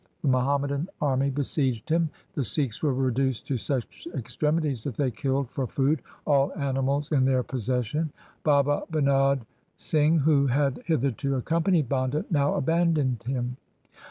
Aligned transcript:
The 0.23 0.29
Muhammadan 0.29 0.89
army 0.99 1.29
besieged 1.29 1.89
him. 1.89 2.09
The 2.33 2.43
Sikhs 2.43 2.81
were 2.81 2.91
reduced 2.91 3.45
to 3.45 3.57
such 3.59 4.07
extremities 4.15 4.83
that 4.83 4.95
they 4.95 5.11
killed 5.11 5.47
for 5.51 5.67
food 5.67 6.01
all 6.25 6.51
animals 6.57 7.11
in 7.11 7.23
their 7.25 7.43
possession. 7.43 8.11
Baba 8.41 8.81
Binod 8.91 9.41
Singh, 9.75 10.17
who 10.17 10.47
had 10.47 10.81
hitherto 10.87 11.35
accompanied 11.35 11.87
Banda, 11.87 12.25
now 12.31 12.55
abandoned 12.55 13.21
him. 13.27 13.57